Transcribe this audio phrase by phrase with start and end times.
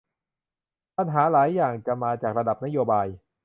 [0.97, 3.07] ปัญหาหลายอย่างจะมาจากระดับนโยบาย